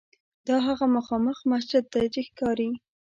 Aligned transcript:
دا 0.47 0.55
هغه 0.67 0.85
مخامخ 0.95 1.37
مسجد 1.51 1.83
دی 1.93 2.05
چې 2.13 2.21
ښکاري. 2.27 2.69